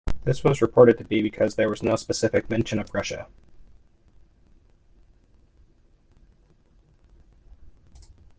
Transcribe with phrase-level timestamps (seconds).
[0.23, 3.27] This was reported to be because there was no specific mention of Russia.